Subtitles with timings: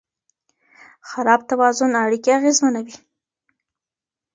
[1.09, 2.95] خراب توازن اړیکې اغېزمنوي.